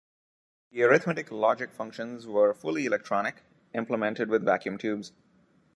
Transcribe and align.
The 0.71 0.81
arithmetic 0.81 1.31
logic 1.31 1.71
functions 1.71 2.25
were 2.25 2.55
fully 2.55 2.87
electronic, 2.87 3.43
implemented 3.75 4.29
with 4.29 4.43
vacuum 4.43 4.79
tubes. 4.79 5.11